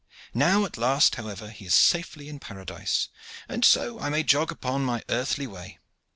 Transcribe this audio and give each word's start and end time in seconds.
Now 0.33 0.65
at 0.65 0.79
last, 0.79 1.13
however, 1.13 1.51
he 1.51 1.67
is 1.67 1.75
safely 1.75 2.27
in 2.27 2.39
paradise, 2.39 3.09
and 3.47 3.63
so 3.63 3.99
I 3.99 4.09
may 4.09 4.23
jog 4.23 4.49
on 4.51 4.57
upon 4.57 4.81
my 4.83 5.03
earthly 5.09 5.45
way." 5.45 5.77